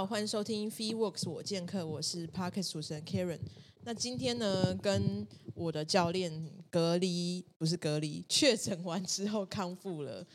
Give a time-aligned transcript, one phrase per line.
[0.00, 3.38] 好，欢迎收听 FeeWorks 我健客，我是 Parkes 主持人 Karen。
[3.84, 10.26] 那今天呢，跟我的教练隔离不是隔离，确诊完之后康复了，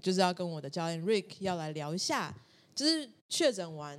[0.00, 2.34] 就是要跟我的教练 Rick 要来聊一下，
[2.74, 3.98] 就是确诊完，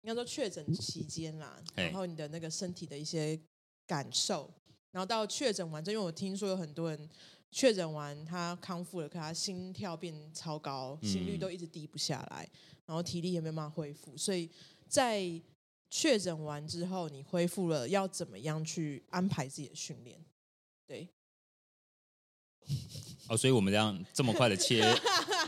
[0.00, 3.38] 应该说确诊期间啦，然后你的那个身体的一些
[3.86, 4.50] 感受，
[4.92, 7.06] 然后到确诊完之后，因为我听说有很多人
[7.50, 12.48] 确诊完他康复了，可他心跳变超高，心率嗯都一直低不下来，
[12.86, 14.50] 然后体力也没有办法恢复，所以
[14.88, 15.22] 在
[15.90, 20.18] 确诊完之后，你恢复了，要怎么样去安排自己的训练？
[20.86, 21.08] 对，
[23.28, 24.82] 哦，所以我们这样这么快的切，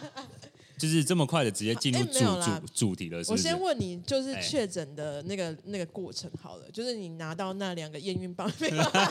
[0.79, 3.37] 就是这么快的直接进入哎主、主主题了，是我？
[3.37, 8.51] 先问你，就是哎确诊的那个、那个过程好了，就是你拿到那两个验孕棒，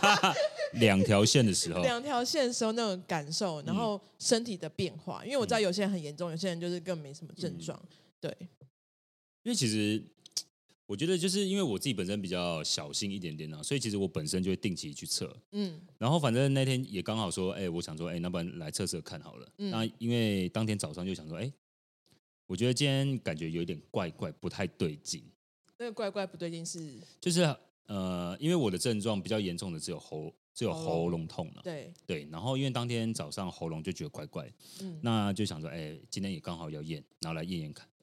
[0.73, 7.79] 两条线的时候，两条线的时候那种感受，然后身体的变化，因为我知道有些人很严重，有些人就是更没什么症状。
[8.27, 8.37] 对，
[9.43, 10.03] 因为其实
[10.87, 15.35] 我觉得就是因为我自己本身比较小心一点点呢、所以其实我本身就会定期去测。
[15.51, 19.47] 嗯然后反正那天也刚好说，哎、我想说，哎、那不然来测测看好了。
[19.57, 21.51] 嗯那因为当天早上就想说，哎、
[22.47, 25.23] 我觉得今天感觉有一点怪怪，不太对劲。
[25.77, 27.41] 那个怪怪不对劲是，就是
[27.87, 37.94] 呃，因为我的症状比较严重的只有喉只有喉咙痛了、对，对，然后因为当天早上喉咙就觉得怪怪，嗯，那就想说，哎、今天也刚好要验，然后来验验看，哇，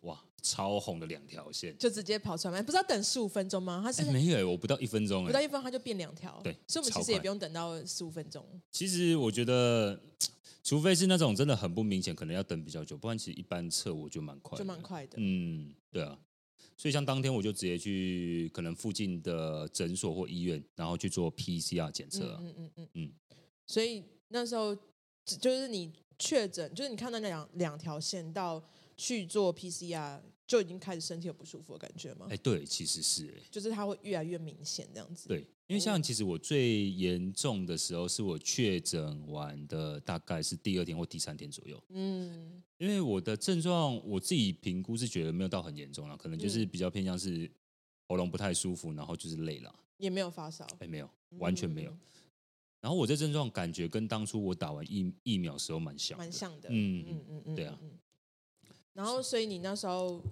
[0.43, 3.81] 超红的两条线，就直接跑出来，不是要等十五分钟吗？
[3.85, 5.27] 他是哎、没有、我不到一分钟哎。
[5.29, 8.45] 不到一分钟它就变两条，对所以我们其实也不用等到十五分钟。
[8.71, 9.99] 其实我觉得，
[10.65, 14.81] 除非是那种真的很不明显，可能要等比较久，不然其实一般测我觉得蛮快，就蛮。
[14.83, 15.15] 快的。
[15.19, 16.19] 嗯，对啊。
[16.77, 23.13] 所以像当天我就直接去可能附近的诊所或医院，然后去做 PCR 检测、嗯嗯嗯嗯
[23.67, 24.75] 所以那时候
[25.25, 28.61] 就是你确诊，就是你看到那两两条线到
[28.97, 32.27] 去做 PCR，就已经开始身体有不舒服的感觉吗？
[32.31, 41.83] 哎、对，其实是哎、就是它会越来越明显这样子。，对，因为像其实我最严重的时候，是我确诊完的大概是第二天或第三天左右。
[41.91, 47.51] 嗯因为我的症状，我自己评估是觉得没有到很严重了，可能就是嗯比较偏向是
[48.09, 49.73] 喉咙不太舒服，然后就是累了。
[49.99, 52.01] 也没有发烧，哎，没有，完全没有嗯。
[52.81, 56.69] 然后我这症状感觉跟当初我打完疫疫苗时候蛮像的，蛮像的。
[56.73, 57.79] 嗯嗯嗯嗯，对啊
[58.95, 60.23] 然后，所以你那时候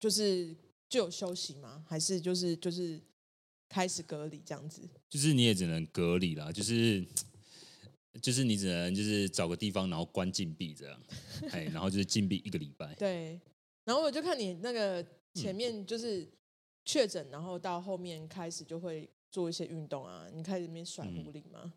[0.00, 0.54] 就是
[0.88, 1.84] 就有休息吗？
[1.88, 3.00] 还是就是就是
[3.68, 4.82] 开始隔离这样子？
[5.08, 7.04] 就是你也只能隔离啦，就是
[8.20, 11.02] 就是你只能就是找个地方，然后关禁闭这样，
[11.52, 12.94] 哎，然后就是禁闭一个礼拜。
[12.96, 13.40] 对。
[13.84, 16.28] 然后我就看你那个嗯前面就是
[16.84, 21.72] 确诊，然后到后面开始就会做一些运动啊，你开始那边甩嗯壶铃吗？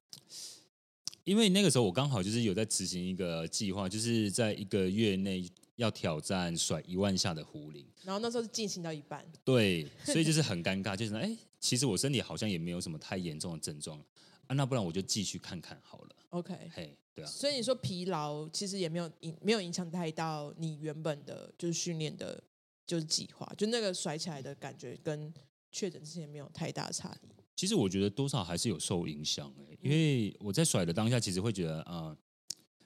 [1.24, 7.86] 因为那个时候我刚好就是有在执行一个计划，就是在一个月内要挑战甩一万下的壶铃。
[8.04, 14.00] 然后那时候是进行到一半，对，所以就是很尴尬， 就是哎，其实我身体好像也没有什么太严重的症状
[14.48, 16.16] 啊，那不然我就继续看看好了。
[16.30, 16.54] OK。
[16.74, 22.42] 嘿，对啊，所以你说疲劳其实也没有影没有影响太到你原本的就是训练的，
[22.86, 25.34] 就是计划，就那个甩起来的感觉跟
[25.72, 27.28] 确诊之前没有太大差异。
[27.56, 32.18] 其实我觉得多少还是有受影响哎、因为我在甩的当下，其实会觉得啊、呃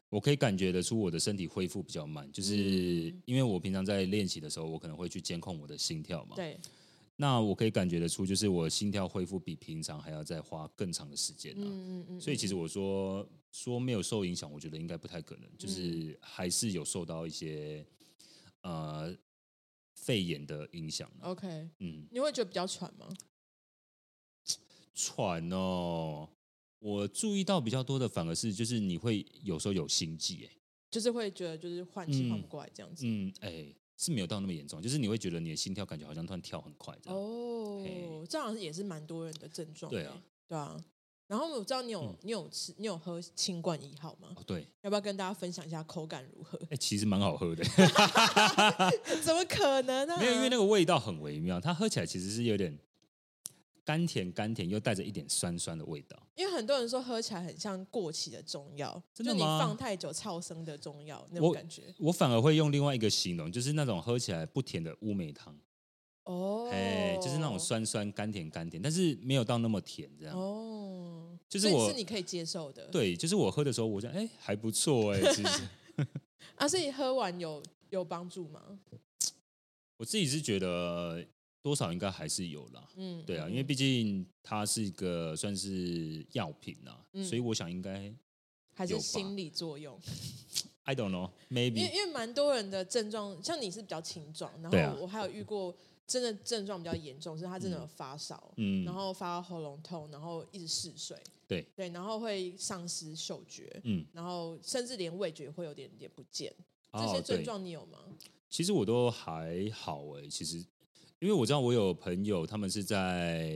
[0.09, 6.35] 我可以感觉得出我的身体恢复比较慢，就是嗯因为我平常在练习的时候，我可能会去监控我的心跳嘛。
[6.35, 6.59] 对，
[7.15, 11.61] 那我可以感觉得出，就是我心跳恢复比平常还要再花更长的时间啊。
[11.63, 12.21] 嗯嗯嗯。
[12.21, 17.85] 所以其实我说说没有受影响，我觉得应该不太可能，嗯就是还是有受到一些
[18.61, 19.15] 呃
[19.93, 21.29] 肺炎的影响啊。
[21.29, 21.47] OK，
[21.79, 23.07] 嗯，你会觉得比较喘吗？
[24.95, 26.27] 喘哦，
[26.79, 30.49] 我注意到比较多的反而是就是你会有时候有心悸，哎，
[30.89, 33.05] 就是会觉得就是换气嗯换不过来这样子。
[33.05, 33.65] 嗯，哎，
[33.97, 37.19] 是没有到那么严重，就是你会觉得你的心跳感觉好像突然跳很快这样。
[37.19, 39.91] 哦嘿，这好像也是蛮多人的症状。
[39.91, 40.77] 对啊，对啊。
[41.27, 44.33] 然后我知道你有嗯你有吃你有喝清冠一号吗？
[44.35, 46.59] 哦，对，要不要跟大家分享一下口感如何？
[46.71, 47.63] 哎，其实蛮好喝的
[49.23, 50.17] 怎么可能呢？
[50.17, 52.75] 没有，因为那个味道很微妙，它喝起来其实是有点
[53.89, 56.15] 甘甜甘甜，又带着一点酸酸的味道。
[56.35, 61.91] 因为很多人说喝起来很像过期的中药，就你真的吗放太久超生的中药那种感觉。
[61.97, 65.57] 我反而会用另外一个形容，就是那种喝起来不甜的乌梅汤。
[66.25, 70.37] 哦，哎，就是那种酸酸甘甜甘甜，但是没有到那么甜这样。
[70.37, 72.85] 哦，就是我是你可以接受的。
[72.91, 75.63] 对，就是我喝的时候，我觉得哎还不错哎，其实
[76.53, 78.79] 啊，所以喝完有有帮助吗？
[79.97, 81.25] 我自己是觉得
[81.61, 82.87] 多少应该还是有啦。
[82.95, 88.13] 嗯，对啊，嗯因为毕竟它是一个算是药品啊，嗯所以我想应该
[88.73, 89.99] 还是心理作用。
[90.83, 95.75] I don't know, maybe 因为蛮多人的症状，像你是比较轻状，然后我还有遇过
[96.07, 101.15] 真的症状比较严重，是他真的有发烧，嗯然后发到喉咙痛，然后一直嗜睡，
[101.47, 106.51] 对对，然后会丧失嗅觉，嗯然后甚至连味觉会有点点不见。
[106.91, 107.99] 这哦些症对状你有吗？
[108.49, 110.65] 其实我都还好哎、其实
[111.19, 113.53] 因为我知道我有朋友他们是在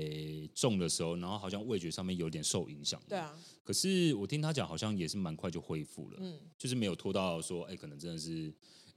[0.53, 3.01] 种的时候，然后好像味觉上面有点受影响。
[3.07, 3.17] 对。
[3.17, 3.33] 啊，
[3.63, 8.53] 可是我听他讲，好像也是蛮快就恢复了，嗯就是没有拖到说，哎、可能真的是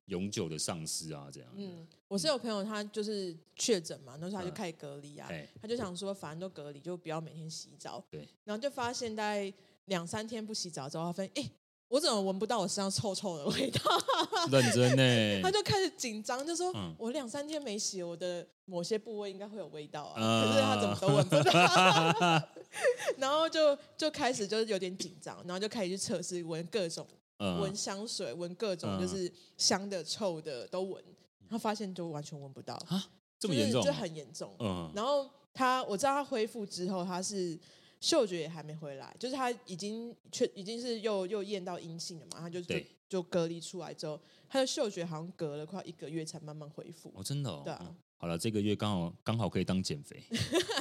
[0.07, 1.49] 永久的丧失啊这样。
[1.55, 9.53] 嗯，我是有朋友他就是确诊嘛，那时候他就嗯开始隔离啊，哎他就想说反正都隔离，就不要每天洗澡，对，然后就发现大概
[9.85, 11.43] 两三天不洗澡之后，他发现哎。
[11.43, 11.51] 诶
[11.88, 13.81] 我怎么闻不到我身上臭臭的味道？
[14.50, 16.94] 认真呢、 他就开始紧张，就说：“嗯。
[16.99, 20.15] 我两三天没洗，我的某些部位应该会有味道啊。
[20.17, 22.43] 嗯可是他怎么都闻不到，
[23.19, 27.06] 然后就就开始就是有点紧张，然后就开始去测试闻各种
[27.38, 27.61] 嗯。
[27.61, 29.00] 闻香水，闻各种嗯。
[29.00, 31.03] 就是香的、臭的都闻，
[31.49, 33.05] 他发现就完全闻不到，啊？
[33.38, 34.53] 这么严重、就是就很严重。
[34.59, 34.91] 嗯。
[34.94, 37.56] 然后他我知道他恢复之后，他是
[38.01, 42.75] 嗅觉也还没回来，就是他已经确已经是又又验到阴性了嘛，他就就
[43.09, 47.13] 就隔离出来之后，他的嗅觉好像隔了快一个月才慢慢恢复。
[47.17, 47.63] 哦，真的哦。
[47.65, 50.23] 对啊哦好了，这个月刚好刚好可以当减肥。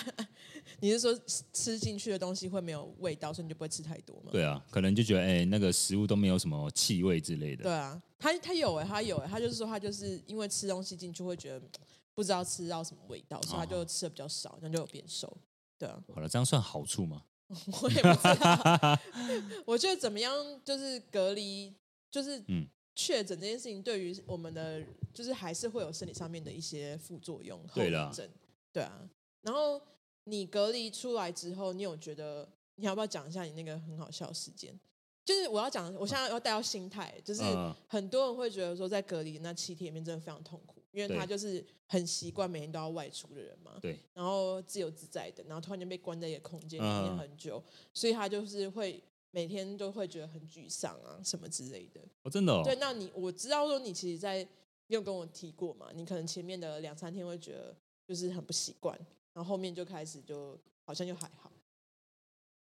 [0.79, 4.29] 你是说吃吃进去的东西会没有味道，所以你就不会吃太多吗？
[4.31, 7.63] 对啊，可能就觉得哎、那个食物都没有什么气味之类的。
[7.63, 11.69] 对啊，他他有哎、他有哎、他就是说他就是因为吃东西进去会觉得嗯
[12.13, 15.37] 不知道吃到什么味道，所以他就吃的比较少，那就有变瘦。
[15.77, 17.23] 对啊， 好了，这样算好处吗？
[17.81, 18.99] 我也不知道，
[19.67, 20.33] 我觉得怎么样
[20.63, 21.71] 就是隔离，
[22.09, 24.81] 就是嗯确诊这件事情对于我们的
[25.13, 28.27] 就是还是会有身体上面的一些副作用、后遗症。
[28.73, 29.07] 对啊，
[29.41, 29.79] 然后
[30.23, 34.77] 你隔离出来之后，你有觉得你要不要讲一下你那个很好笑的事件？
[35.23, 47.61] 就是我要讲，我现在要带到心态，就是嗯很多人会觉得说，在隔离那七天里面真的非常痛苦，因为他就是很习惯每天都要外出的人嘛，对，然后自由自在的，然后突然间被关在一个空间里面嗯很久，
[47.93, 51.99] 所以他就是会每天都会觉得很沮丧啊什么之类的。
[52.23, 52.61] 哦，真的哦。
[52.63, 54.41] 对，那你我知道说你其实在，
[54.87, 55.91] 你有跟我提过嘛？
[55.93, 57.75] 你可能前面的两三天会觉得
[58.07, 58.97] 就是很不习惯，
[59.33, 61.51] 然后后面就开始就好像就还好。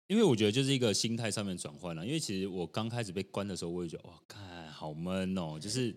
[0.07, 2.05] 因为我觉得就是一个心态上面转换了。
[2.05, 5.57] 因为其实我刚开始被关的时候，我也觉得哇，看好闷哦。
[5.57, 5.95] 就是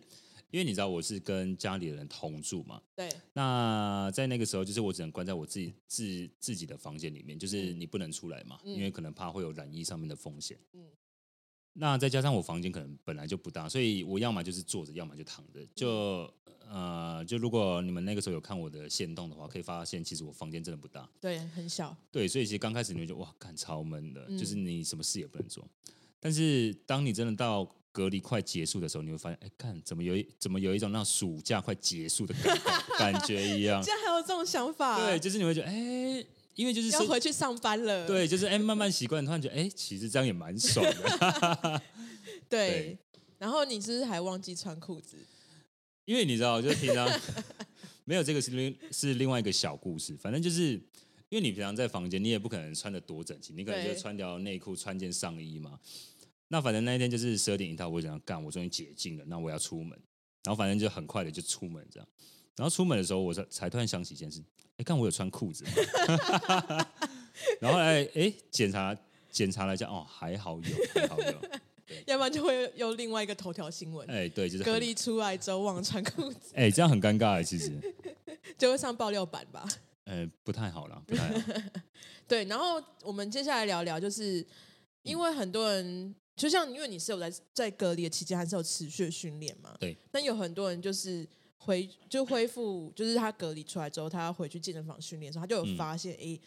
[0.55, 10.57] 因为你知道我是跟家里的人同住嘛，对，那在那个时候，就是我只能关在我自己自自己的房间里面，就是你不能出来嘛，嗯因为可能怕会有染疫上面的风险。
[10.73, 10.85] 嗯
[11.73, 15.59] 那再加上我房间可能本来就不大，所以我要么就是坐着，要么就躺着。
[15.75, 16.33] 就
[16.69, 21.11] 呃，就如果你们那个时候有看我的线动的话，可以发现其实我房间真的不大。
[21.21, 21.97] 对，很小。
[22.13, 25.69] 对，所以其实刚开始你会觉得哇，干超闷的，嗯就是你什么事也不能做。
[26.21, 32.59] 但是当你真的到隔离快结束的时候，你会发现，哎，看怎么有一怎么有一种那暑假快结束的感
[33.13, 33.95] 感觉一样竟。
[33.95, 34.99] 然还有这种想法？
[34.99, 36.27] 对，，就是你会觉得，哎，
[36.57, 38.05] 因为就是要回去上班了。
[38.05, 41.83] 对，就是哎，慢慢习惯，突然觉得，哎，其实这样也蛮爽的。
[42.51, 42.99] 对对
[43.39, 45.17] 然后你是不是还忘记穿裤子？
[46.05, 47.09] 因为你知道，就是平常
[48.05, 50.73] 没有这个是另是另外一个小故事，反正就是
[51.29, 55.79] 因为你平常在房间，你也不可能穿的多整齐，你可能就穿条内裤，穿件上衣嘛。
[56.55, 59.91] 那反正那一天就是十二点一到，我就想干，我终于解禁了，那我要出门，
[60.45, 62.09] 然后反正就很快的就出门这样。
[62.55, 64.41] 然后出门的时候，我才才突然想起一件事，
[64.77, 65.71] 哎，看我有穿裤子吗，
[67.61, 68.97] 然后来哎检查
[69.33, 71.43] 检查了一下，哦，还好有，还好有，
[72.07, 77.73] 要不然就会有另外一个头条新闻，哎，对，就是很隔，离出来之后忘了穿裤子，哎，这样很尴尬哎，其实，
[78.57, 79.69] 就会上爆料版吧。
[80.05, 81.53] 呃，不太好了，不太好。
[82.29, 84.47] 对，然后我们接下来聊聊，就是
[85.03, 89.77] 因为很多人，就像因为你是有在在隔离的期间，还是有持续的训练嘛？
[89.79, 89.97] 对。
[90.11, 91.27] 但有很多人就是
[91.59, 96.39] 回就恢复，就是他隔离出来之后，他要回去健身房训练的时候，他就有嗯发现，哎、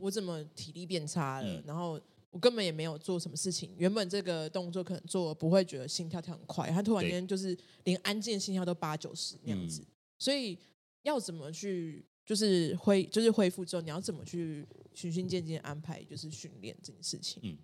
[0.00, 1.48] 我怎么体力变差了？
[1.48, 9.86] 嗯然后我根本也没有做什么事情，原本这个动作可能做不会觉得心跳跳很快，他突然对间就是连安静的心跳都八九十那样子，嗯
[10.18, 10.58] 所以
[11.02, 12.04] 要怎么去？
[12.26, 17.38] 就是恢就是恢复之后，你要怎么去循序渐进地安排，就是训练这件事情。
[17.44, 17.58] 嗯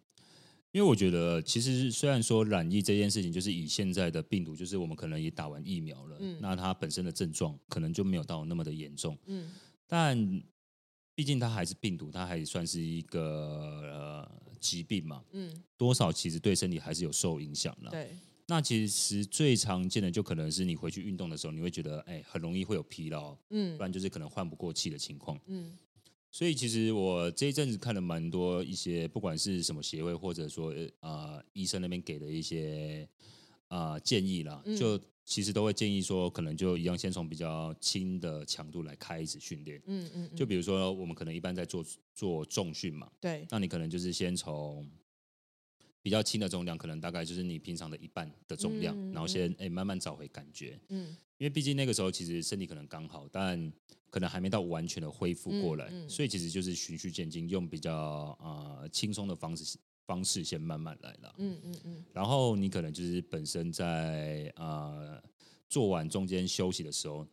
[0.73, 9.19] 因为我觉得，其实虽然说染疫这件事情，就是以现在的病毒，就是我们可能也打完疫苗了，嗯那它本身的症状可能就没有到那么的严重。
[9.27, 9.51] 嗯
[9.87, 10.43] 但
[11.17, 17.91] 毕竟它还是病毒，它还算是一个呃疾病嘛，嗯，多少其实对身体还是有受影响的。
[17.91, 25.39] 对，那其实最常见的就可能是你回去运动的时候，你会觉得哎，很容易会有疲劳，嗯不然就是可能换不过气的情况。
[25.47, 25.73] 嗯
[26.31, 33.09] 所以其实我这一阵子看了蛮多一些，不管是什么协会，或者说呃医生那边给的一些
[33.69, 34.77] 呃建议啦，嗯。
[34.77, 39.81] 就其实都会建议说，可能就一样先从比较轻的强度来开始训练。
[39.87, 44.85] 嗯嗯，就比如说我们可能一般在做做重训嘛，对，那你可能就是先从
[46.03, 50.79] 比较轻的重量，可能大概就是你平常的一半的重量，嗯然后先哎慢慢找回感觉。
[50.89, 53.73] 嗯因为毕竟那个时候其实身体可能刚好，但
[54.11, 61.35] 可能还没到完全的恢复过来，嗯嗯所以其实就是循序渐进，用比较呃轻松的方式方式先慢慢来了。
[61.39, 65.23] 嗯嗯嗯然后你可能就是本身在呃
[65.69, 67.27] 做完中间休息的时候，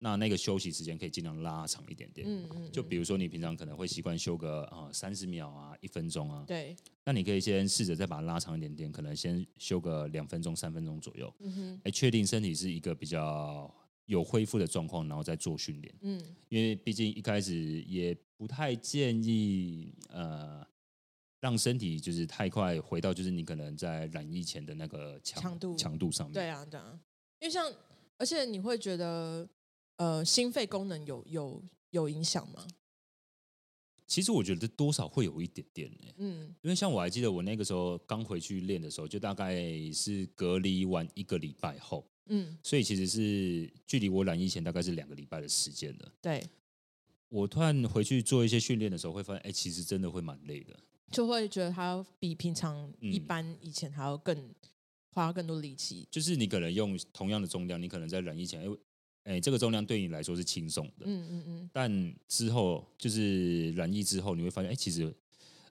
[0.00, 2.26] 那那个休息时间可以尽量拉长一点点。
[2.28, 13.74] 嗯嗯，就比如说你平常可能会习惯休个啊三十秒啊一分钟啊，对，那你可以先试着再把它拉长一点点，可能先休个两分钟三分钟左右，嗯哼，哎，确定身体是一个比较
[14.06, 15.94] 有恢复的状况，然后再做训练。
[16.02, 20.66] 嗯因为毕竟一开始也不太建议呃
[21.40, 26.34] 让身体就是太快回到就是你可能在染疫前的那个强强度强度上面。
[26.34, 26.98] 对啊对啊，
[27.40, 27.70] 因为像
[28.16, 29.48] 而且你会觉得
[29.98, 32.66] 呃心肺功能有有有影响吗？
[34.06, 39.62] 其实我觉得多少会有一点点呢、嗯因为像我还记得我那个时候刚回去练的时候，就大概
[39.92, 46.12] 是隔离完一个礼拜后，嗯，所以其实是距离我染疫前大概是两个礼拜的时间了。
[46.22, 46.42] 对，
[47.28, 50.74] 我突然回去做一些训练的时候，会发现，哎、其实真的会蛮累的。
[51.10, 54.54] 就会觉得它比平常嗯一般以前还要更
[55.12, 56.08] 花更多力气。
[56.10, 58.76] 就是你可能用同样的重量，你可能在染疫前，哎、
[59.24, 65.14] 哎、这个重量对你来说是轻松的，嗯嗯嗯，但之后就是染疫之后，你会发现，哎、其实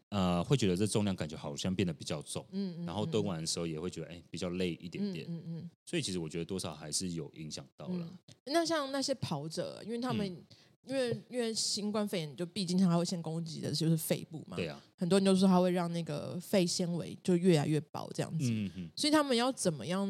[0.10, 5.26] 呃，会觉得这重量感觉好像变得比较重，嗯嗯，然后蹲完的时候也会觉得，哎、比较累一点嗯点。
[5.28, 8.06] 嗯嗯所以其实我觉得多少还是有影响到了。
[8.06, 8.18] 嗯。
[8.54, 10.46] 那像那些跑者，因为他们、嗯
[10.88, 18.50] 因为因为新冠肺炎，就毕竟它会先攻击的就是肺部嘛，对啊，很多人就说它会让那个肺纤维就越来越薄这样子。
[18.50, 20.08] 嗯嗯，所以他们要怎么样？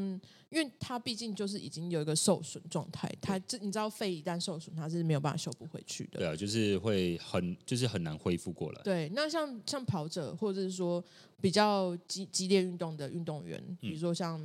[0.50, 6.20] 因为它毕竟就是已经有一个受损状态，它这你知道肺一旦受损，它是没有办法修补回去的。
[6.20, 8.82] 对啊，就是会很就是很难恢复过来。
[8.82, 11.04] 对，那像像跑者或者是说
[11.42, 14.42] 比较激激烈运动的运动员，比如说像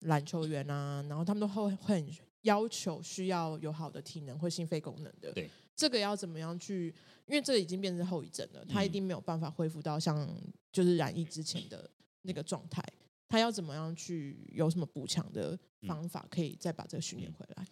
[0.00, 2.06] 篮球员啊，然后他们都会会很
[2.42, 5.32] 要求需要有好的体能或心肺功能的。
[5.32, 6.94] 对，这个要怎么样去？
[7.26, 10.28] 因为这已经变成后遗症了，他一定没有办法恢复到像
[10.72, 11.90] 就是染疫之前的
[12.22, 12.82] 那个状态。
[13.28, 17.66] 他要怎么样去有什么补强的方法，可以再把这个训练回来？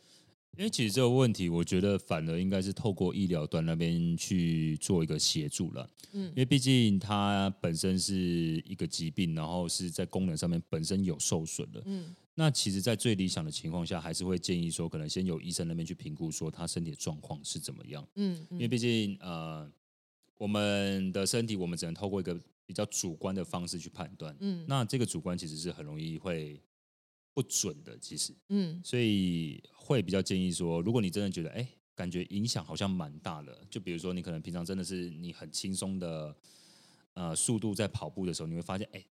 [0.56, 5.88] 因为其实这个问题，我觉得反而应该是透过医疗端那边去做一个协助了。
[6.12, 8.14] 嗯因为毕竟它本身是
[8.64, 11.82] 一个疾病，然后是在功能上面本身有受损了。
[11.86, 18.04] 嗯那其实，在最理想的情况下，还是会建议说，可能先由医生那边去评估，说他身体的状况是怎么样。
[18.16, 19.70] 嗯嗯因为毕竟，呃，
[20.36, 24.36] 我们的身体，我们只能透过一个比较主观的方式去判断。
[24.40, 26.60] 嗯那这个主观其实是很容易会
[27.32, 28.34] 不准的，其实。
[28.48, 31.64] 嗯所以会比较建议说，如果你真的觉得，哎、
[31.94, 36.36] 感觉影响好像蛮大的，就比如说你可能平常真的是你很轻松的
[37.12, 39.04] 呃速度在跑步的时候，你会发现，哎、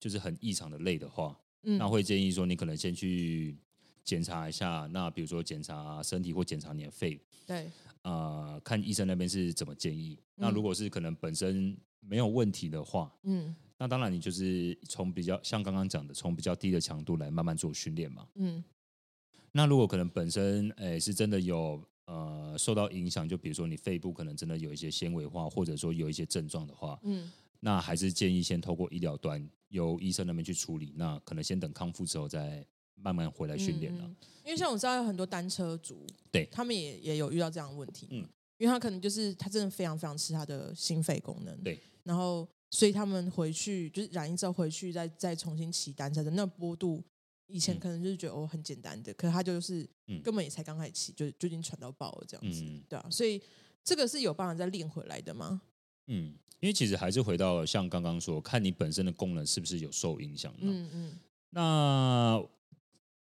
[0.00, 1.78] 就是很异常的累的话，嗯。
[1.78, 3.56] 那会建议说，你可能先去
[4.02, 7.70] 检查一下，那比如说检查身体或检查你的肺，对。
[8.02, 10.18] 呃，看医生那边是怎么建议。
[10.34, 10.54] 那嗯。
[10.54, 13.54] 如果是可能本身没有问题的话，嗯。
[13.78, 18.26] 那当然你就是从比较像刚刚讲的，从比较低的强度来慢慢做训练嘛。
[18.34, 18.62] 嗯。
[19.52, 27.30] 那如果可能本身诶、是真的有呃受到影响，就比如说你肺部可能真的有一些纤维化，或者说有一些症状的话，嗯
[27.64, 30.92] 那还是建议先透过医疗端由医生那边去处理。
[30.96, 32.62] 那可能先等康复之后再
[32.94, 34.04] 慢慢回来训练了。
[34.04, 38.28] 嗯因为像我知道有很多单车族，对他们也也有遇到这样的问题，嗯嗯，
[38.58, 47.02] 因为他可能就是他真的非常非常吃他的心肺功能，对，然后所以他们回去就是染疫之后回去再再重新骑单车的那波度，
[47.46, 53.40] 以前嗯可能就是觉得哦很简单的，可是他就是嗯根本也才刚开始骑，就就已经喘到爆了这样子，嗯对啊，所以
[53.82, 55.62] 这个是有办法再练回来的吗？
[56.06, 60.58] 嗯，因为其实还是回到像刚刚说，看你本身的功能是不是有受影响的。
[60.62, 61.12] 嗯嗯。
[61.50, 62.44] 那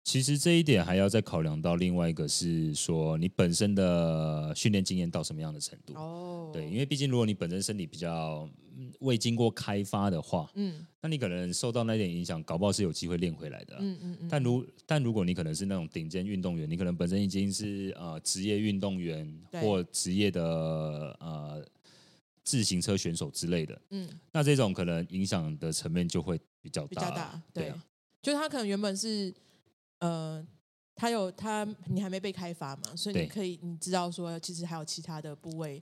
[0.03, 5.95] 其实这一点还要再考量到另外一个是说，你本身的训练经验到什么样的程度。
[5.95, 10.87] 哦，对，因为毕竟如果你本身身体比较，嗯未经过开发的话，嗯。
[11.03, 20.43] 那你可能受到那点影响，搞不好是有机会练回来的啊、嗯嗯嗯，但如但如果你可能是那种顶尖运动员，你可能本身已经是呃职业运动员或职业的
[21.21, 21.40] 呃
[22.51, 26.89] 自行车选手之类的，嗯那这种可能影响的层面就会比较大。
[26.89, 27.73] 比较大，对，
[28.21, 29.33] 就他可能原本是
[30.01, 30.45] 呃，
[30.97, 35.81] 他有他你还没被开发嘛，所以你可以你知道说，其实还有其他的部位，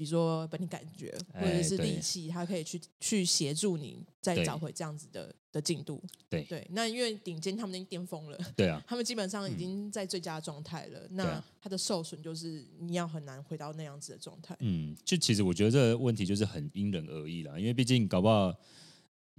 [0.00, 6.02] 比如说本体感觉或者哎是力对气，它可以去去协助你再找回这样子的的进度。
[6.30, 8.38] 对对，那因为顶尖他们已经巅峰了。
[8.56, 14.56] 对啊， 他们基本上已经在最佳状态了，那啊他的受损就是你要很难回到那样子的状态。
[14.60, 18.58] 嗯，就其实我觉得这个问题就是很因人而异啦，因为毕竟搞不好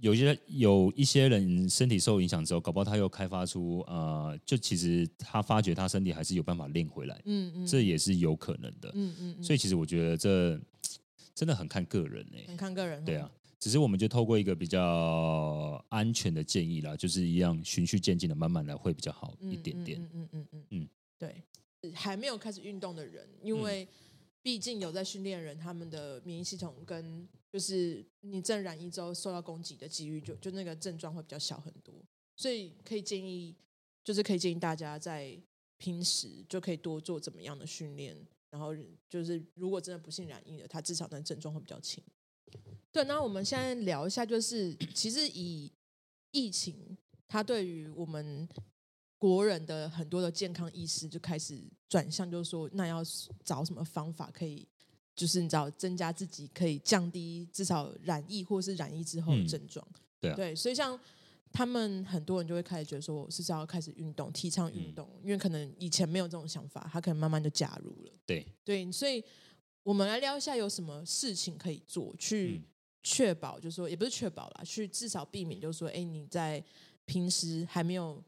[0.02, 8.90] 有些有一些人身体受影响之后，搞不好他又开发出呃，就其实他发觉他身体还是有办法练回来，嗯嗯，这也是有可能的。
[8.94, 9.36] 嗯嗯。
[9.38, 10.60] 嗯，所以其实我觉得这
[11.36, 13.04] 真的很看个人呢、很看个人。
[13.04, 13.30] 对啊，，
[13.60, 20.00] 只是我们就透过一个比较安全的建议啦，就是一样循序渐进的慢慢来会比较好一点点。
[20.00, 23.86] 嗯嗯嗯嗯嗯嗯对，还没有开始运动的人，因为
[24.42, 31.94] 毕竟有在训练人，他们的免疫系统跟就是你正染疫之后受到攻击的几率就就那个症状会比较小很多，
[32.36, 33.54] 所以可以建议，
[34.02, 35.38] 就是可以建议大家在
[35.78, 38.16] 平时就可以多做怎么样的训练，
[38.50, 38.74] 然后
[39.08, 42.02] 就是如果真的不幸染疫了，他至少那症状会比较轻。
[42.90, 45.72] 对，那我们现在聊一下，就是其实以
[46.30, 46.96] 疫情，
[47.26, 48.48] 它对于我们
[49.22, 53.00] 国人的很多的健康意识就开始转向，就是说，那要
[53.44, 54.66] 找什么方法可以，
[55.14, 59.86] 就是你知道增加自己可以降低至少染疫或是染疫之后的嗯症状。
[60.18, 60.98] 对啊对，所以像
[61.52, 68.12] 他们很多人就会开始觉得说，我是不是要开始运动，提倡运嗯动，因为可能以前没有这种想法，他可能慢慢就加入了。
[68.26, 69.22] 对，对，所以
[69.84, 72.64] 我们来聊一下有什么事情可以做，去嗯
[73.04, 76.60] 确保，就是说，也不是确保啦，去至少避免，就是说，哎，你在
[77.04, 78.20] 平时还没有，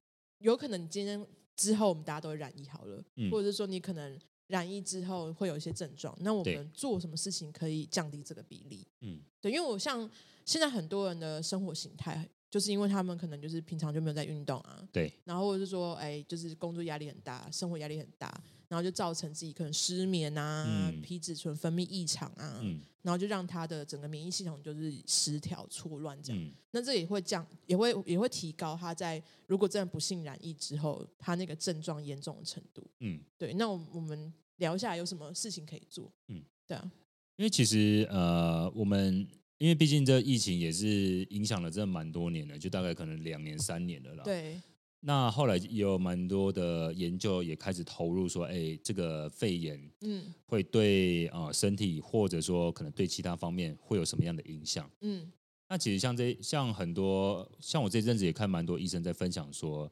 [0.44, 3.30] 有可能你今天之后我们大家都会染疫好了，嗯。
[3.30, 6.56] 或者是说你可能染疫之后会有一些症状，那我对。
[6.56, 8.86] 们做什么事情可以降低这个比例？
[9.00, 9.20] 嗯。
[9.40, 10.08] 对，因为我像
[10.44, 18.42] 现在很多人的生活形态，就是因为他们可能就是平常就没有在运动啊，对，然后或者是说，哎，就是工作压力很大，生活压力很大，
[18.74, 26.42] 然后就造成自己可能失眠啊、嗯皮质醇分泌异常啊，嗯然后就让他的整个免疫系统就是失调、错乱这样。
[26.42, 32.84] 嗯那这也会降，也会也会提高他在如果真的不幸染疫之后，他那个症状严重的程度。
[32.98, 36.12] 嗯，对，那我我们聊一下有什么事情可以做。
[36.26, 36.90] 嗯，对啊，
[37.36, 39.24] 因为其实呃，我们
[39.58, 44.24] 因为毕竟这疫情也是影响了真的蛮多年的，就大概可能两年三年了啦。。
[44.24, 44.60] 对，
[45.06, 50.24] 那后来也有蛮多的研究也开始投入说，哎，这个肺炎嗯。
[50.46, 54.90] 会对呃身体或者说可能对其他方面会有什么样的影响？
[55.02, 55.30] 嗯。
[55.68, 59.90] 那其实像这像很多像我这阵子也看蛮多医生在分享说，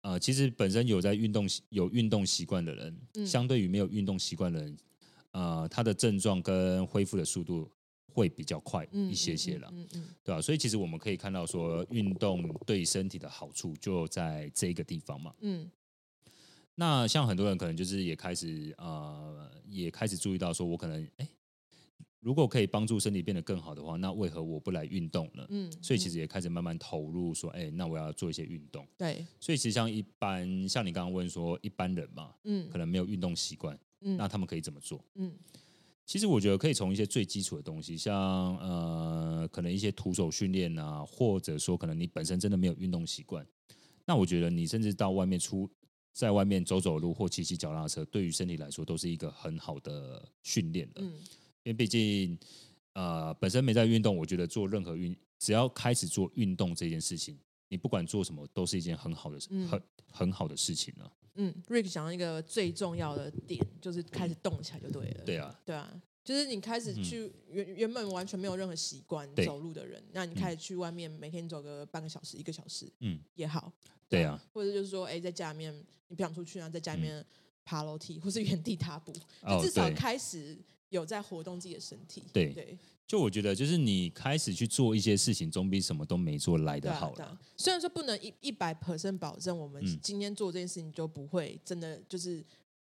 [0.00, 3.24] 呃，其实本身有在运动有运动习惯的人，嗯。
[3.24, 4.76] 相对于没有运动习惯的人，
[5.30, 7.70] 呃，他的症状跟恢复的速度
[8.12, 15.34] 会比较快嗯，一些些了，嗯嗯对吧、所以其实我们可以看到说，运动对身体的好处就在这个地方嘛。
[15.40, 15.70] 嗯
[16.74, 21.28] 那像很多人可能就是也开始呃，也开始注意到说，我可能哎，
[22.20, 25.46] 如果可以帮助身体变得更好的话，那为何我不来运动呢？
[25.50, 28.86] 嗯，所以其实也开始慢慢投入说，哎，那我要做一些运动。
[28.96, 35.04] 对，所以其实像一般，像你刚刚问说，一般人嘛，嗯可能没有运动习惯，嗯那他们可以怎么做？
[35.16, 35.30] 嗯
[36.04, 43.46] 其实我觉得可以从一些最基础的东西，像呃，可能一些徒手训练啊，或者说可能你本身真的没有运动习惯，
[44.04, 45.70] 那我觉得你甚至到外面出，
[46.12, 50.94] 在外面走走路或骑骑脚踏车，对于身体来说都是一个很好的训练了。
[50.96, 51.14] 嗯
[51.64, 52.36] 因为毕竟
[52.94, 57.38] 呃本身没在运动，我觉得做任何运，只要开始做运动这件事情，
[57.68, 61.12] 你不管做什么，都是一件很好的、嗯很很好的事情了。
[61.34, 65.24] 嗯，Rick 讲到一个最重要的点，就是开始动起来就对了。
[65.24, 73.72] 对啊，对啊，就是你开始嗯去原原本完全没有任何习惯走路的人，那你开始去外面每天走个半个小时、一个小时嗯，也好。
[74.08, 75.74] 对啊，或者就是说，哎，在家里面
[76.08, 77.24] 你不想出去啊，在家里面
[77.64, 79.12] 爬楼梯或是原地踏步，
[79.62, 80.58] 至少开始
[80.90, 82.24] 有在活动自己的身体。
[82.32, 82.52] 对。
[82.52, 82.78] 对，
[83.12, 87.16] 就我觉得，就是你开始去做一些事情，总比什么都没做来的好了。
[87.16, 87.38] 对啊。
[87.58, 90.00] 虽然说不能一一百 percent 保证我们嗯。
[90.02, 92.42] 今天做这件事情就不会真的就是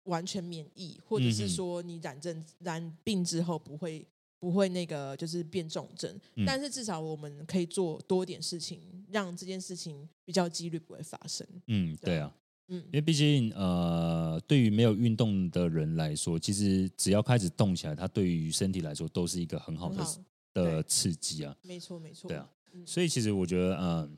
[0.04, 4.08] 完全免疫，或者是说你染症染病之后不会
[4.40, 6.46] 不会那个就是变重症，嗯。
[6.46, 8.80] 但是至少我们可以做多点事情，
[9.12, 11.46] 让这件事情比较几率不会发生。
[11.68, 12.34] 嗯，对对啊，
[12.68, 12.78] 嗯。
[12.88, 20.06] 因为毕竟呃，对于没有运动的人来说，其实只要开始动起来，它对于身体来说都是一个很好的
[20.54, 21.56] 的刺激啊。
[21.62, 22.50] 没错没错，对啊。
[22.74, 24.18] 嗯，所以其实我觉得，嗯，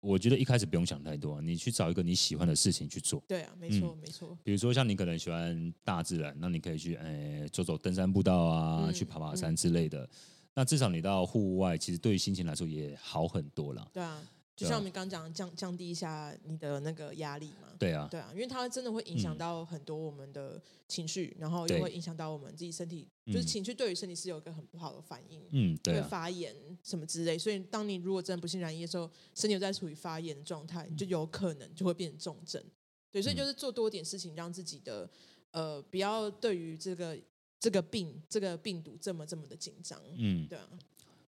[0.00, 3.22] 我觉得一开始不用想太多，啊你去找一个你喜欢的事情去做。
[3.26, 10.08] 对啊，没错没错，比如说像你可能喜欢大自然，那你可以去诶走走登山步道啊，嗯去爬爬山之类的。
[10.52, 13.88] 那至少你到户外，其实对于心情来说也好很多了。
[13.92, 14.20] 对啊，
[14.60, 17.68] 就像我们刚刚讲，降降低一下你的那个压力嘛。
[17.78, 27.38] 对啊，对啊，因为它真的会影响嗯到很多我们的情绪，然后又对会影响到我们自己身体，就是嗯情绪对于身体是有一个很不好的反应，嗯，对会啊，发炎什么之类。
[27.38, 32.62] 所以，当你如果真的不幸染疫的时候，身体又在处于发炎的状态，你就有可能就会变成重症。
[33.10, 35.08] 对，所以嗯就是做多点事情，让自己的
[35.52, 37.18] 呃不要对于这个
[37.58, 39.98] 这个病这个病毒这么这么的紧张。
[40.18, 40.46] 嗯。
[40.46, 40.68] 对啊，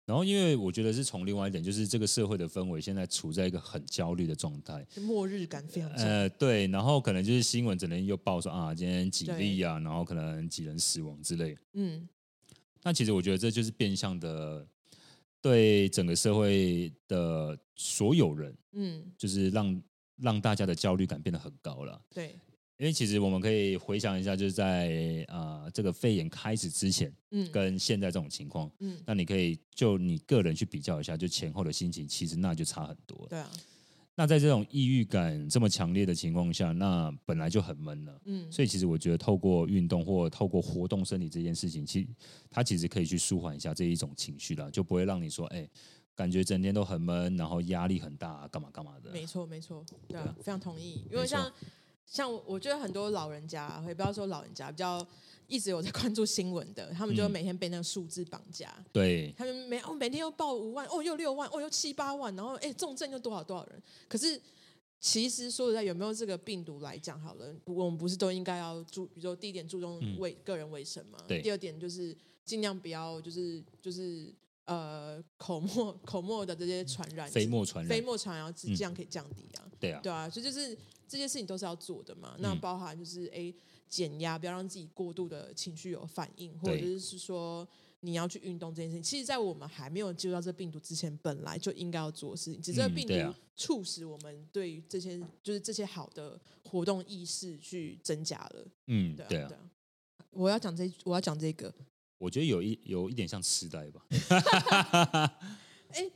[0.09, 4.83] 然后，因为我觉得是从另外一点，就是这个社会的氛围现在处在一个很焦虑的状态。
[4.89, 6.03] 就末日感非常重。
[6.03, 11.55] 呃，对，然后可能就是新闻只能又报说啊，今天几例啊，然后可能几人死亡之类。
[11.73, 12.09] 嗯，
[12.81, 14.67] 那其实我觉得这就是变相的
[15.43, 19.83] 对整个社会的所有人，嗯，就是让
[20.15, 22.01] 让大家的焦虑感变得很高了。
[22.11, 22.35] 对，
[22.79, 33.27] 因为其实我们可以回想一下，就是在啊、呃这个肺炎开始之前，嗯跟现在这种情况，嗯，那你可以就你个人去比较一下，就前后的心情，其实那就差很多。
[33.29, 33.51] 对啊，
[34.15, 38.21] 那在这种抑郁感这么强烈的情况下，那本来就很闷了。
[38.23, 42.07] 嗯，所以其实我觉得透过运动或透过活动身体这件事情，其实
[42.49, 45.69] 它其实可以去舒缓一下这一种情绪啦，就不会让你说，哎、
[46.15, 49.11] 感觉整天都很闷，然后压力很大，干嘛干嘛的。
[49.11, 50.93] 没错，没错，对啊非常同意。
[50.93, 51.51] 因没错为像
[52.09, 55.05] 像我我觉得很多老人家，也不要说老人家，比较
[55.47, 58.73] 一直有在关注新闻的，他们就每天被那个数字绑架。
[58.91, 63.81] 对，他们每哦每天又报五万，哦又六万，哦又七八万，然后哎重症又多少多少人。
[64.07, 64.41] 可是
[64.99, 74.33] 其实说实在，有没有这个病毒来讲好了，我们不是都应该要注，比如说第一点注重嗯卫、个人卫生嘛，对第二点就是尽量不要就是就是
[74.65, 79.65] 呃口沫口沫的这些传染，飞沫传染，飞沫传染，嗯这样可以降低啊。
[79.79, 80.77] 对啊，对啊，所以就是
[81.09, 82.35] 这些事情都是要做的嘛。
[82.39, 83.53] 那嗯包含就是哎
[83.89, 87.67] 减压，不要让自己过度的情绪有反应，或者对是说
[88.01, 89.03] 你要去运动这件事情。
[89.03, 98.67] 其实，在我们还没有接触到这病毒之前，本来就应该要做的事情，只是这个病毒促使我们对于这些就是这些好的活动意识去增加了。
[98.87, 99.61] 嗯，对啊，对啊对，啊。
[100.29, 101.73] 我要讲这，我要讲这个。
[102.19, 104.05] 我觉得有一有一点像痴呆吧。
[105.91, 106.11] 哎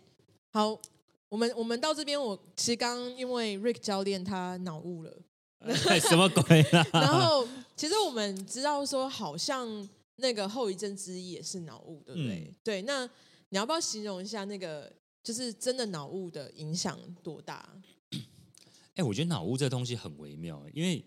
[0.51, 0.79] 好，
[1.33, 5.11] 我们我们到这边，我其实刚刚因为 Rick 教练他脑雾了。
[5.99, 6.85] 什么鬼啊？
[6.93, 12.35] 然后，其实我们知道说，好像那个后遗症之一也是脑雾，对不对？
[12.47, 13.03] 嗯对，那
[13.49, 14.93] 你要不要形容一下那个，
[15.23, 17.67] 就是真的脑雾的影响多大？
[18.93, 21.03] 哎、我觉得脑雾这东西很微妙，因为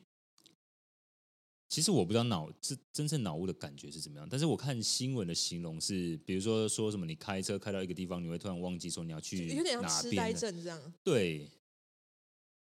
[1.69, 11.49] 其实我不知道脑真真正脑雾的感觉是怎么样，但是我看新闻的形容是，比如说说什么你开车开到一个地方，你会突然忘记说你要去有点像痴呆，症这样，对。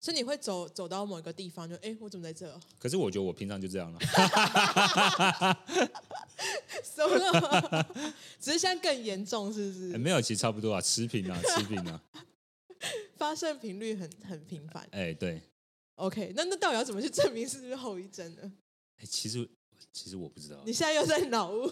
[0.03, 2.59] 所以你会走走到某一个地方就，哎，我怎么在这？
[2.79, 4.01] 可是我觉得我平常就这样了，
[6.83, 7.87] 什么？
[8.41, 9.93] 只是现在更严重，是不是？
[9.95, 12.03] 哎没有，其实差不多啊，持平啊，持平啊，
[13.17, 14.89] 发生频率很很频繁。
[14.93, 15.43] 哎、对
[15.97, 18.51] ，OK，那那到底要怎么去证明是不是后遗症呢？
[19.01, 19.49] 哎、其实
[19.93, 21.71] 其实我不知道你，现在又在脑雾。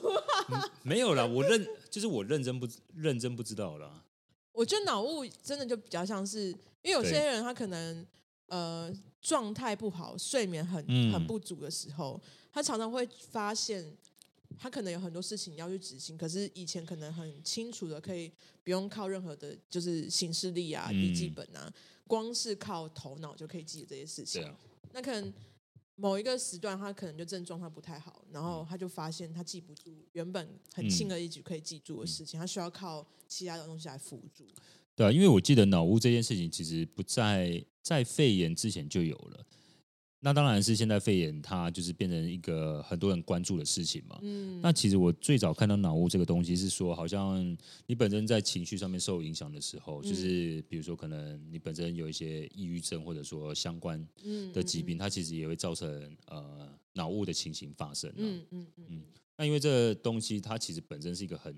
[0.83, 4.05] 没有啦，我认 就是我认真不认真不知道啦。
[4.53, 6.49] 我觉得脑雾真的就比较像是，
[6.83, 8.05] 因为有些人他可能
[8.47, 12.21] 呃状态不好，睡眠很嗯很不足的时候，
[12.53, 13.87] 他常常会发现
[14.59, 18.33] 他可能有很多事情要去执行，可是以前可能很清楚的可以
[18.64, 21.73] 不用靠任何的，就是行事力啊、嗯笔记本啊，
[22.09, 24.43] 光是靠头脑就可以记得这些事情。
[24.43, 24.57] 啊，
[24.93, 25.33] 那可能
[26.01, 34.47] 某一个时段，他可能就真的状他不太好，然后嗯他就发现他记不住原本很轻而易举可以记住的事情，他需要靠其他的东西来辅助。
[34.95, 39.45] 对啊，因为我记得脑雾这件事情其实不在在肺炎之前就有了。
[40.20, 44.18] 那当然是现在肺炎它就是变成一个很多人关注的事情嘛。
[44.22, 58.14] 嗯，那其实我最早看到脑雾这个东西是说，好像你本身在情绪上面受影响的时候，嗯就是比如说可能你本身有一些抑郁症或者说相关嗯的疾病，它其实也会造成呃脑雾的情形发生、啊。
[58.16, 59.02] 嗯嗯嗯嗯
[59.37, 61.57] 那因为这个东西它其实本身是一个很，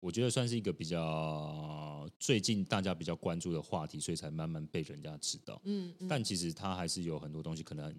[0.00, 5.60] 我觉得算是一个比较最近大家比较关注的话题，所以才慢慢被人家知道。
[5.64, 7.94] 嗯嗯，但其实它还是有很多东西可能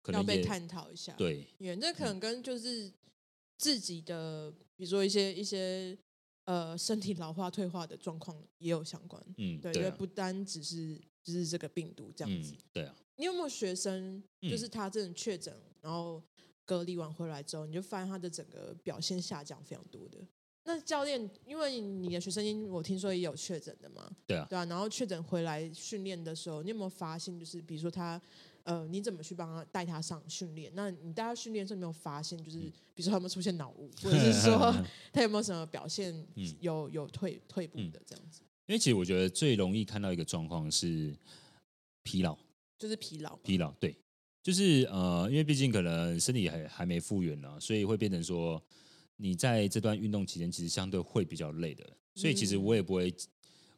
[0.00, 2.92] 可要被探讨一下。，对因为这可能跟就是
[3.58, 5.98] 自己的，比如说一些一些
[6.44, 9.20] 呃身体老化退化的状况也有相关。
[9.36, 12.58] 嗯对，因为不单只是就是这个病毒这样子嗯。
[12.72, 16.22] 对啊你有没有学生，嗯就是他真的确诊，然后
[16.64, 20.18] 隔离完回来之后，你就发现他的整个表现下降非常多的？
[20.66, 28.20] 那教练，因为你的学生我听说也有确诊的嘛，对啊，对啊，然后确诊回来训练的时候，你有没有发现，就是比如说他，
[28.62, 30.72] 呃，你怎么去帮他带他上训练？
[30.74, 32.58] 那你带他训练的时候，有没有发现，就是
[32.94, 34.74] 比如说他有没有出现脑雾，或者是说
[35.12, 38.40] 他有没有什么表现嗯有有退退步的这样子？
[38.66, 41.14] 因为其实我觉得最容易看到一个状况是
[42.02, 42.34] 疲劳，
[42.78, 43.94] 就是疲劳，疲劳，对，
[44.42, 48.62] 就是呃，因为毕竟可能身体还还没复原呢、所以会变成说
[49.16, 51.84] 你在这段运动期间，其实相对会比较累的。
[52.14, 53.12] 所以其实我也不会，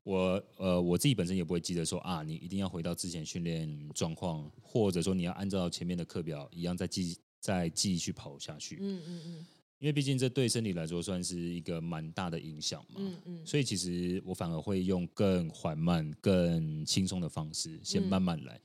[0.02, 8.78] 我呃我自己本身也不会记得说啊，你一定要回到之前训练状况，或者说你要按照前面的课表一样再继再继续跑下去。
[8.80, 9.46] 嗯嗯嗯
[9.78, 12.94] 因为毕竟这对身体来说算是一个蛮大的影响嘛。
[12.96, 18.58] 嗯嗯，所以其实我反而会用更缓慢、更轻松的方式，先嗯慢慢来，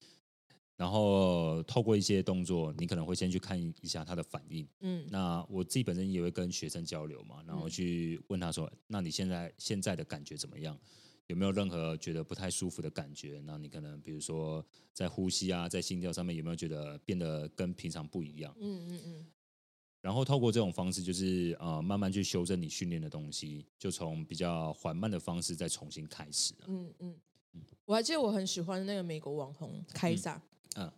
[0.81, 4.67] 然后透过一些动作，你可能会先去看一下他的反应。
[4.79, 10.75] 嗯那我自己本身也会跟学生交流嘛，然后去问他说：“那你现在现在的感觉怎么样？
[11.27, 13.39] 有没有任何觉得不太舒服的感觉？
[13.45, 18.51] 那你可能比如说在呼吸啊，在心跳上面有没有觉得变得跟平常不一样？
[18.59, 19.25] 嗯嗯嗯
[20.01, 26.65] 然后透过这种方式，就是呃慢慢去修正你训练的东西，就从比较缓慢的方式再重新开始啊。
[26.65, 27.15] 嗯嗯，
[27.85, 30.41] 我还记得我很喜欢那个美国网红凯撒，
[30.75, 30.91] 嗯。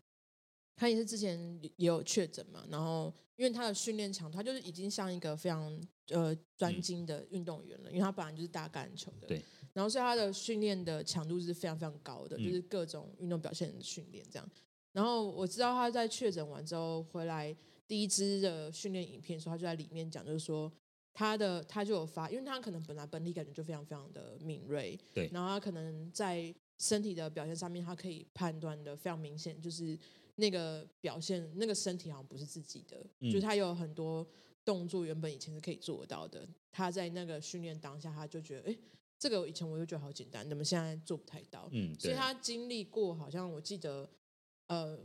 [0.76, 1.38] 他也是之前
[1.78, 12.44] 也有确诊嘛，然后因为他的训练强度，他就是已经像一个非常呃专精的运动员了，因为他本来就是打橄榄球的，嗯对，然后所以他的训练的强度是非常非常高的，嗯。
[12.44, 14.50] 就是各种运动表现的训练这样。
[14.92, 17.56] 然后我知道他在确诊完之后回来
[17.88, 20.72] 第一支的训练影片的时候，他就在里面讲，就是说
[21.14, 25.30] 他的他就有发，因为他可能本来本体感觉就非常非常的敏锐，对。
[25.32, 29.98] 然后他可能在身体的表现上面，他可以判断的非常明显，就是
[30.36, 34.28] 那个表现那个身体好像不是自己的，嗯就是他有很多
[34.66, 38.78] 动作原本以前是可以做得到的，他在那个训练当下，他就觉得，哎，
[39.18, 41.70] 这个以前我就觉得好简单，怎么现在做不太到？
[41.72, 44.10] 嗯，所以他经历过，好像我记得，
[44.68, 45.00] 呃，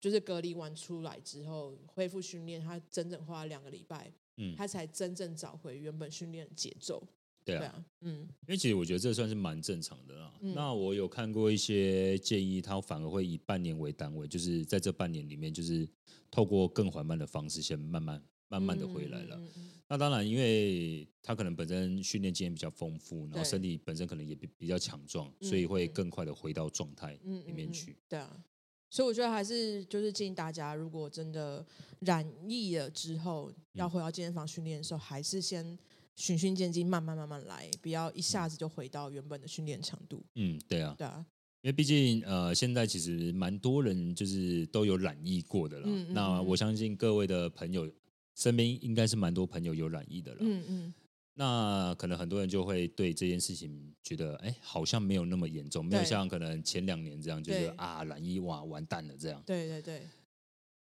[0.00, 7.06] 就是隔离完出来之后恢复训练，他整整花了两个礼拜，嗯他才真正找回原本训练的节奏。
[7.44, 10.32] 对啊，对啊，嗯因为其实我觉得这算是蛮正常的啦。
[10.40, 15.88] 嗯那我有看过一些建议，他反而会以半年为单位，就是在这半年里面，就是
[16.30, 19.40] 透过更缓慢的方式，先慢慢慢慢的回来了。
[19.88, 27.96] 那当然，因为他可能本身训练经验比较丰富，然后身体本身可能也比比较强壮，嗯所以会嗯更快的回到状态里面去。
[28.08, 28.42] 对啊，
[28.90, 31.64] 所以我觉得还是就是建议大家，如果真的
[32.00, 35.78] 染疫了之后，要回到健身房训练的时候，还是先
[36.16, 40.24] 循序渐进，慢慢慢慢来，不要一下子就回到原本的训练强度。
[40.34, 41.24] 嗯，对啊，对啊，
[41.62, 45.84] 因为毕竟呃，现在其实蛮多人就是都有染疫过的啦。
[45.86, 47.90] 嗯嗯嗯那我相信各位的朋友
[48.34, 50.38] 身边应该是蛮多朋友有染疫的了。
[50.40, 50.94] 嗯嗯，
[51.34, 59.42] 那可能很多人就会对这件事情觉得，哎，好像没有那么严重，没有像可能前两年这样，觉对得啊染疫哇完蛋了这样。
[59.46, 60.08] 对对对，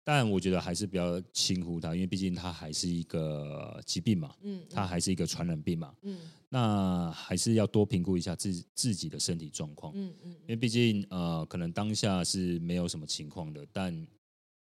[0.03, 5.93] 但我觉得还是不要轻忽它，因为毕竟它还是一个疾病嘛，嗯，它还是一个传染病嘛。
[6.03, 6.17] 嗯
[6.53, 9.93] 那还是要多评估一下自自己的身体状况。
[9.95, 14.05] 嗯嗯因为毕竟呃，可能当下是没有什么情况的，但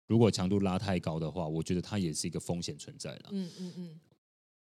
[0.09, 3.29] 如果强度拉太高的话，我觉得它也是一个风险存在了。
[3.31, 4.01] 嗯嗯嗯，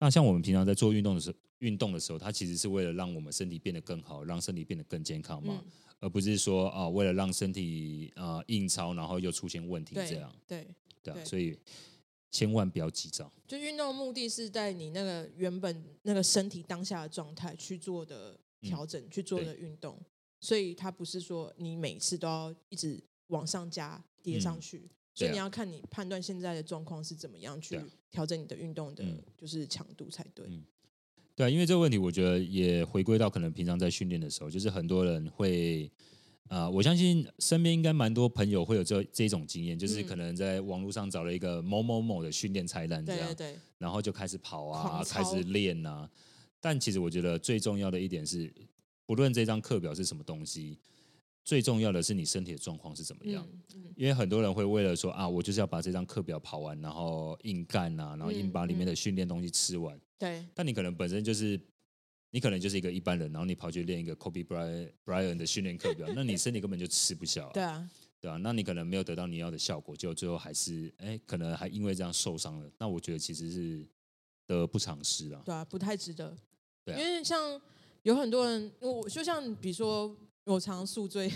[0.03, 10.67] 那像我们平常在做运动的时候，运动的时候，它其实是为了让我们身体变得更好，让身体变得更健康嘛，嗯而不是说啊、为了让身体呃硬超，然后又出现问题这样，对，
[11.05, 11.57] 对所以
[12.33, 13.33] 千万不要急躁。
[13.47, 19.97] 就运动的目的是在你那个原本那个身体当下的状态去做的调整，去做的运动，
[20.41, 24.91] 所以它不是说你每次都要一直往上加叠上去。
[25.15, 30.47] 所以你要看你判断现在的状况是怎么样去啊调整你的运动的嗯，就是强度才对。
[30.49, 30.63] 嗯
[31.35, 35.91] 对啊，因为这个问题，我觉得也回归到可能平常在训练的时候，就是很多人会，
[36.49, 46.09] 啊，我相信身边应该蛮多朋友会有这这种经验，就是嗯可能在网络上找了一个某某某的训练菜单这样对对，对，然后就开始跑啊，开始练啊。
[46.61, 48.53] 但其实我觉得最重要的一点是，
[49.07, 50.79] 不论这张课表是什么东西，
[51.45, 53.47] 最重要的是你身体的状况是怎么样。
[53.51, 60.01] 嗯嗯因为很多人会为了说啊，我就是要把这张课表跑完，然后硬干啊，然后硬把里面的训练东西吃完。
[60.19, 61.61] 对但你可能本身就是，
[62.31, 72.71] 你可能就是一个一般人，然后你跑去练一个 Kobe Bryant Bryant 的训练课表，那你身体根本就吃不消、 啊，对啊，对啊，那你可能没有得到你要的效果，就最后还是哎，可能还因为这样受伤了。
[72.79, 73.87] 那我觉得其实是
[74.47, 75.43] 得不偿失啊。
[75.45, 76.35] 对啊，不太值得。
[76.85, 77.61] 对啊因为像
[78.03, 81.31] 有很多人，我就像比如说，我常宿醉，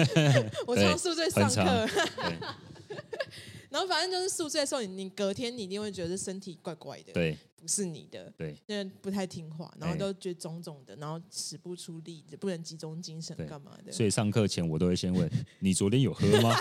[0.66, 1.62] 我常宿醉上课，
[3.70, 13.90] 然后反正就是宿醉的时候，你你隔天你一定会觉得身体怪怪的，对不是你的，对因为不太听话，然后哎都觉得肿肿的，然后使不出力，不能集中精神对干嘛的。
[13.90, 16.54] 所以上课前我都会先问 你昨天有喝吗？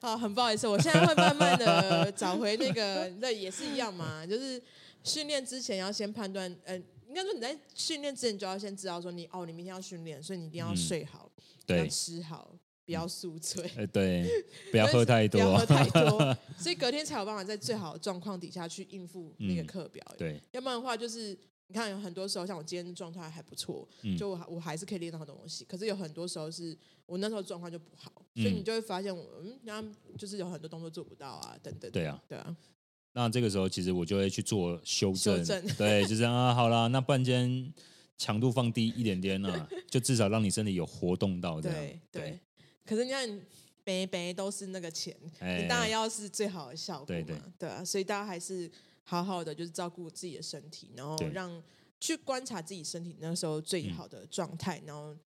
[0.00, 4.60] 好，很不好意思，我现在会慢慢的找回那个，那也是一样嘛，就是
[5.04, 6.78] 训练之前要先判断，呃，
[7.14, 11.30] 应该说你在训练之前就要先知道说你哦，你明天要训练，所以你一定要嗯睡好，
[11.68, 12.52] 要对，吃好，
[12.84, 13.64] 不要宿醉。
[13.76, 14.28] 哎，对，
[14.72, 20.04] 不要喝太多不要，喝太多， 所以隔天才有办法在最好的状况底下去应付那个嗯课表。
[20.18, 25.64] 对，要不然的话，就是你看有很多时候，像我今天状态还不错，嗯就我还我还是可以练到很多东西。
[25.64, 31.88] 可是有很多时候是我那时候状况就不好，所以嗯你就会发现我嗯，然后就是有很多动作做不到啊，等等。
[31.92, 32.56] 对啊，对啊，
[33.14, 37.72] 那这个时候其实我就会去做修正，修正对，就是啊，好啦，那不然今天
[38.18, 42.40] 强度放低一点点啊， 就至少让你身体有活动到这样对，对。
[42.84, 43.40] 可是你看，
[43.84, 48.70] 杯杯都是那个钱，哎你当然要是最好的效果嘛，对对啊，所以大家还是
[49.04, 51.62] 好好的就是照顾自己的身体，然后对让
[52.00, 55.16] 去观察自己身体那时候最好的状态，然后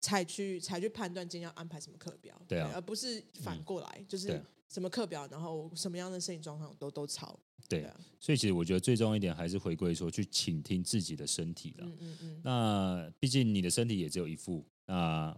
[0.00, 11.86] 才去才去判断今天要安排什么课表，对啊而不是反过来，就是什么课表，然后什么样的身体状况都都超，对啊，所以其实我觉得最重要一点还是回归说去倾听自己的身体了。
[11.86, 15.36] 嗯嗯嗯，那毕竟你的身体也只有一副，那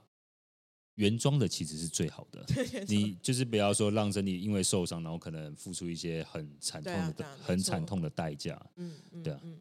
[0.95, 2.45] 原装的其实是最好的。
[2.89, 8.59] 你就是不要说让身体因为受伤，然后可能付出一些很惨痛的、啊啊很错惨痛的代价。
[8.77, 9.61] 嗯嗯，对啊嗯，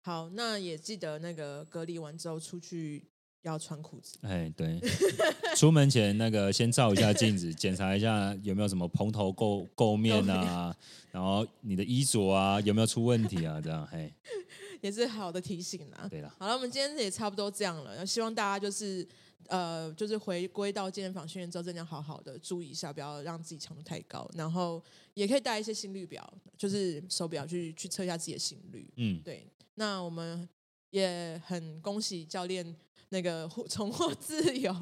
[0.00, 3.06] 好，那也记得那个隔离完之后出去
[3.44, 4.18] 要穿裤子。
[4.22, 4.80] 哎，对，
[5.56, 10.74] 出门前那个先照一下镜子，检查一下有没有什么蓬头垢垢面啊，
[11.10, 13.60] 然后你的衣着啊有没有出问题啊？
[13.60, 14.12] 这样，嘿，
[14.80, 16.06] 也是好的提醒啦。
[16.10, 18.04] 对了，好了，我们今天也差不多这样了。
[18.04, 19.06] 希望大家就是
[19.48, 24.28] 呃，就是回归到健身房训练之后，真的要好好的注意一下，不要让自己强度太高。
[24.34, 28.90] 然后也可以带一些心率表，就是手表去去测一下自己的心率。
[28.96, 30.48] 嗯，对，那我们
[30.90, 32.74] 也很恭喜教练
[33.14, 34.74] 那个获重获自由，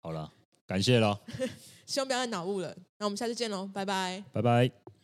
[0.00, 0.32] 好了，
[0.64, 1.20] 感谢了，
[1.84, 2.72] 希望不要再脑雾了。
[2.98, 4.22] 那我们下次见喽，拜拜。
[4.32, 5.01] 拜拜。